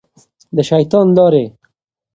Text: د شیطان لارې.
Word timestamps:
د 0.55 0.57
شیطان 0.69 1.07
لارې. 1.17 1.45